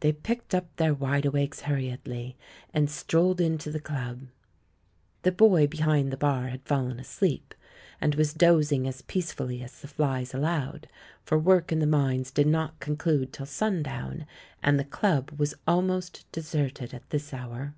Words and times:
They 0.00 0.12
picked 0.12 0.54
up 0.54 0.76
their 0.76 0.94
wideawakes 0.94 1.60
hurriedly, 1.62 2.36
and 2.74 2.90
strolled 2.90 3.40
into 3.40 3.70
the 3.70 3.80
Club. 3.80 4.26
The 5.22 5.32
boy 5.32 5.66
behind 5.66 6.10
the 6.10 6.18
bar 6.18 6.48
had 6.48 6.60
fallen 6.66 7.00
asleep 7.00 7.54
and 8.02 8.16
was 8.16 8.34
dozing 8.34 8.86
as 8.86 9.00
peacefully 9.00 9.62
as 9.62 9.80
the 9.80 9.88
flies 9.88 10.34
allowed, 10.34 10.90
for 11.24 11.38
work 11.38 11.72
in 11.72 11.78
the 11.78 11.86
mines 11.86 12.30
did 12.30 12.48
not 12.48 12.78
conclude 12.80 13.32
till 13.32 13.46
"sun 13.46 13.82
down" 13.82 14.26
and 14.62 14.78
the 14.78 14.84
Club 14.84 15.30
was 15.38 15.54
almost 15.66 16.30
deserted 16.30 16.92
at 16.92 17.08
this 17.08 17.32
hour. 17.32 17.74